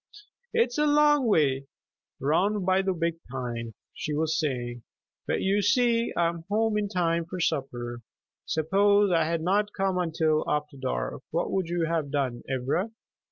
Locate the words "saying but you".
4.39-5.61